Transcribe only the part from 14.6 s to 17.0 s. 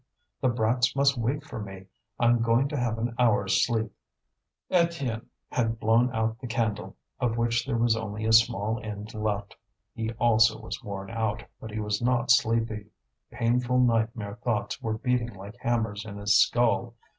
were beating like hammers in his skull.